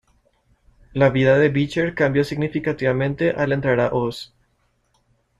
La 0.93 1.11
vida 1.11 1.37
de 1.37 1.49
Beecher 1.49 1.93
cambia 1.93 2.23
significativamente 2.23 3.29
al 3.37 3.51
entrar 3.51 3.79
a 3.79 3.93
oz. 3.93 4.33